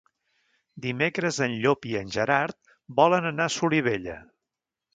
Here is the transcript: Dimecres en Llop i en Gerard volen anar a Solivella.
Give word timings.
Dimecres 0.85 1.37
en 1.47 1.53
Llop 1.65 1.85
i 1.91 1.93
en 2.01 2.09
Gerard 2.17 2.73
volen 3.03 3.31
anar 3.33 3.49
a 3.51 3.55
Solivella. 3.61 4.21